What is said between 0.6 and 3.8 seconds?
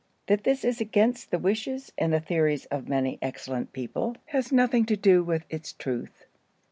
is against the wishes and the theories of many excellent